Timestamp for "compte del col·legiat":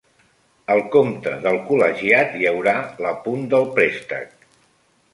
0.95-2.35